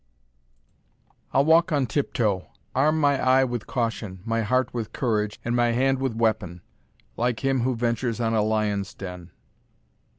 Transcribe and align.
I'll 1.31 1.45
walk 1.45 1.71
on 1.71 1.85
tiptoe; 1.85 2.47
arm 2.73 2.99
my 2.99 3.21
eye 3.23 3.43
with 3.43 3.67
caution, 3.67 4.21
My 4.25 4.41
heart 4.41 4.73
with 4.73 4.93
courage, 4.93 5.39
and 5.45 5.55
my 5.55 5.73
hand 5.73 5.99
with 5.99 6.15
weapon, 6.15 6.63
Like 7.17 7.41
him 7.45 7.59
who 7.59 7.75
ventures 7.75 8.19
on 8.19 8.33
a 8.33 8.41
lion's 8.41 8.95
den. 8.95 9.29